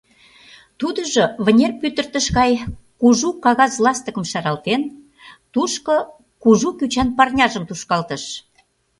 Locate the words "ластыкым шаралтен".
3.85-4.81